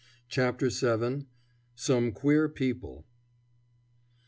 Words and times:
CHAPTER 0.29 0.69
VII. 0.69 1.27
SOME 1.75 2.11
QUEER 2.11 2.49
PEOPLE. 2.49 3.05